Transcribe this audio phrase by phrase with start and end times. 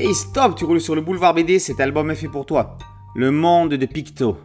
[0.00, 2.78] Hey stop, tu roules sur le boulevard BD, cet album est fait pour toi.
[3.16, 4.38] Le monde de Picto.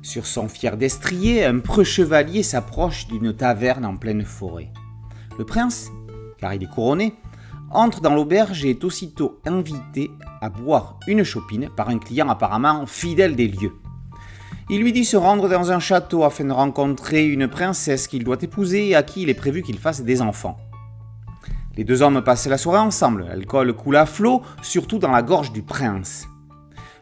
[0.00, 4.72] Sur son fier destrier, un preux chevalier s'approche d'une taverne en pleine forêt.
[5.38, 5.90] Le prince,
[6.38, 7.12] car il est couronné,
[7.70, 10.10] entre dans l'auberge et est aussitôt invité
[10.40, 13.74] à boire une chopine par un client apparemment fidèle des lieux.
[14.70, 18.38] Il lui dit se rendre dans un château afin de rencontrer une princesse qu'il doit
[18.40, 20.56] épouser et à qui il est prévu qu'il fasse des enfants.
[21.78, 23.24] Les deux hommes passent la soirée ensemble.
[23.28, 26.26] L'alcool coule à flot, surtout dans la gorge du prince.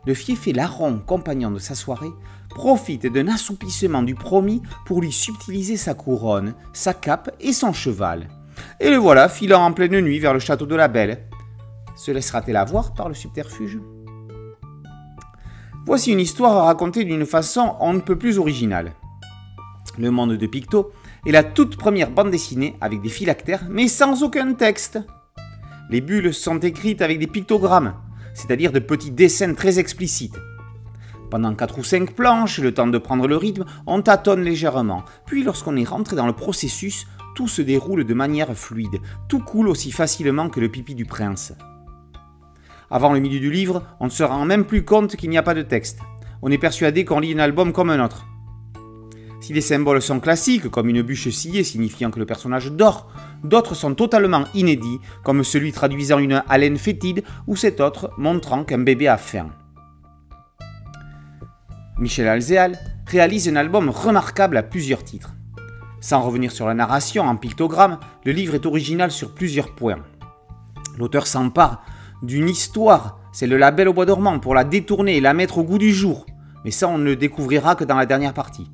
[0.05, 2.13] Le fief et larron, compagnon de sa soirée,
[2.51, 8.29] profite d'un assoupissement du promis pour lui subtiliser sa couronne, sa cape et son cheval.
[8.79, 11.27] Et le voilà filant en pleine nuit vers le château de la Belle.
[11.97, 13.79] Se laissera-t-elle avoir par le subterfuge?
[15.87, 18.93] Voici une histoire racontée d'une façon on ne peut plus originale.
[19.97, 20.93] Le monde de Picto
[21.27, 24.99] et la toute première bande dessinée avec des phylactères mais sans aucun texte.
[25.91, 27.95] Les bulles sont écrites avec des pictogrammes,
[28.35, 30.37] c'est-à-dire de petits dessins très explicites.
[31.31, 35.05] Pendant 4 ou 5 planches, le temps de prendre le rythme, on tâtonne légèrement.
[35.27, 39.69] Puis lorsqu'on est rentré dans le processus, tout se déroule de manière fluide, tout coule
[39.69, 41.53] aussi facilement que le pipi du prince.
[42.91, 45.43] Avant le milieu du livre, on ne se rend même plus compte qu'il n'y a
[45.43, 45.99] pas de texte.
[46.43, 48.27] On est persuadé qu'on lit un album comme un autre.
[49.47, 53.13] Si les symboles sont classiques, comme une bûche sciée signifiant que le personnage dort,
[53.45, 58.79] d'autres sont totalement inédits, comme celui traduisant une haleine fétide ou cet autre montrant qu'un
[58.79, 59.51] bébé a faim.
[62.01, 65.37] Michel Alzéal réalise un album remarquable à plusieurs titres.
[66.01, 70.03] Sans revenir sur la narration en pictogramme, le livre est original sur plusieurs points.
[70.99, 71.85] L'auteur s'empare
[72.21, 75.63] d'une histoire, c'est le label au bois dormant, pour la détourner et la mettre au
[75.63, 76.27] goût du jour.
[76.65, 78.73] Mais ça, on ne le découvrira que dans la dernière partie.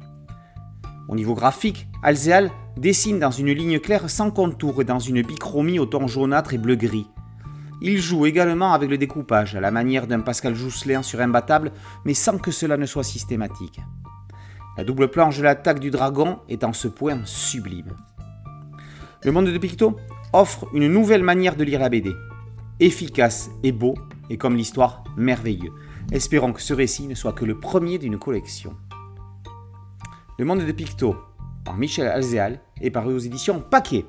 [1.08, 5.78] Au niveau graphique, Alzéal dessine dans une ligne claire sans contour et dans une bichromie
[5.78, 7.06] au ton jaunâtre et bleu-gris.
[7.80, 11.72] Il joue également avec le découpage, à la manière d'un Pascal Jousselin sur Imbattable,
[12.04, 13.80] mais sans que cela ne soit systématique.
[14.76, 17.96] La double planche de l'attaque du dragon est en ce point sublime.
[19.24, 19.96] Le monde de Picto
[20.32, 22.12] offre une nouvelle manière de lire la BD.
[22.80, 23.94] Efficace et beau,
[24.30, 25.72] et comme l'histoire, merveilleux.
[26.10, 28.74] Espérons que ce récit ne soit que le premier d'une collection.
[30.42, 31.14] Le monde de Picto,
[31.64, 34.04] par Michel Alzéal, est paru aux éditions Paquet.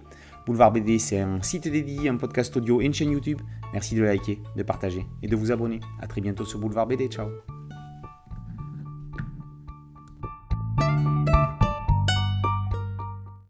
[0.48, 3.40] Boulevard BD, c'est un site dédié, un podcast audio et une chaîne YouTube.
[3.72, 5.80] Merci de liker, de partager et de vous abonner.
[6.02, 7.08] A très bientôt sur Boulevard BD.
[7.08, 7.28] Ciao